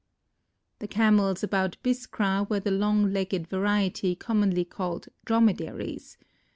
[0.79, 6.17] The Camels about Biskra were the long legged variety commonly called Dromedaries.